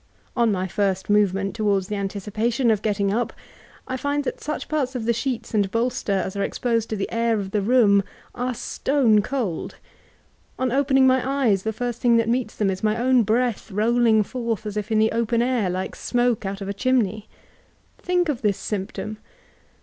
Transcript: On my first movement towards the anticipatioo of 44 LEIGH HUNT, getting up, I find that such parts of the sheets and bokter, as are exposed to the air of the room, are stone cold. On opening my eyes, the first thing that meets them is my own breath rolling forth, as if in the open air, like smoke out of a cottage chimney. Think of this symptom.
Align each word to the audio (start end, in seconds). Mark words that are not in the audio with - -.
On 0.35 0.51
my 0.51 0.67
first 0.67 1.11
movement 1.11 1.55
towards 1.55 1.85
the 1.85 1.93
anticipatioo 1.93 2.63
of 2.71 2.79
44 2.79 2.79
LEIGH 2.79 2.79
HUNT, 2.79 2.81
getting 2.81 3.13
up, 3.13 3.33
I 3.87 3.97
find 3.97 4.23
that 4.23 4.41
such 4.41 4.67
parts 4.67 4.95
of 4.95 5.05
the 5.05 5.13
sheets 5.13 5.53
and 5.53 5.71
bokter, 5.71 6.23
as 6.23 6.35
are 6.35 6.41
exposed 6.41 6.89
to 6.89 6.95
the 6.95 7.11
air 7.11 7.37
of 7.37 7.51
the 7.51 7.61
room, 7.61 8.03
are 8.33 8.55
stone 8.55 9.21
cold. 9.21 9.75
On 10.57 10.71
opening 10.71 11.05
my 11.05 11.21
eyes, 11.43 11.61
the 11.61 11.71
first 11.71 12.01
thing 12.01 12.17
that 12.17 12.27
meets 12.29 12.55
them 12.55 12.71
is 12.71 12.81
my 12.81 12.97
own 12.97 13.21
breath 13.21 13.69
rolling 13.69 14.23
forth, 14.23 14.65
as 14.65 14.75
if 14.75 14.91
in 14.91 14.97
the 14.97 15.11
open 15.11 15.43
air, 15.43 15.69
like 15.69 15.95
smoke 15.95 16.47
out 16.47 16.61
of 16.61 16.67
a 16.67 16.73
cottage 16.73 16.81
chimney. 16.81 17.29
Think 17.99 18.27
of 18.27 18.41
this 18.41 18.57
symptom. 18.57 19.19